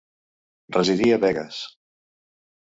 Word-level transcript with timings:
Residí 0.77 1.13
a 1.17 1.21
Begues. 1.27 1.61